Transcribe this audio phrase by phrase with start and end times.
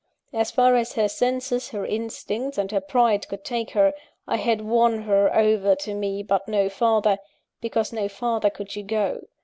[0.33, 3.93] As far as her senses, her instincts, and her pride could take her,
[4.27, 7.19] I had won her over to me but no farther
[7.61, 9.27] because no farther could she go.